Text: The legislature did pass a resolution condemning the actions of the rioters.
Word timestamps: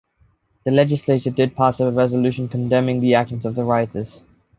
The 0.63 0.71
legislature 0.71 1.29
did 1.29 1.55
pass 1.55 1.79
a 1.79 1.91
resolution 1.91 2.47
condemning 2.49 3.01
the 3.01 3.13
actions 3.13 3.45
of 3.45 3.53
the 3.53 3.63
rioters. 3.63 4.23